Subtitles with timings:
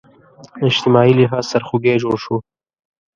[0.69, 2.35] اجتماعي لحاظ سرخوږی جوړ شو